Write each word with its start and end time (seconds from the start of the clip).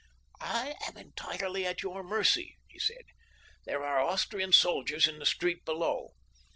"I 0.39 0.77
am 0.87 0.97
entirely 0.97 1.63
at 1.67 1.83
your 1.83 2.01
mercy," 2.01 2.57
he 2.67 2.79
said. 2.79 3.03
"There 3.67 3.83
are 3.83 3.99
Austrian 3.99 4.51
soldiers 4.51 5.07
in 5.07 5.19
the 5.19 5.27
street 5.27 5.63
below. 5.63 6.13